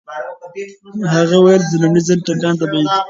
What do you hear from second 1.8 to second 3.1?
لومړي ځل ټکان طبيعي دی.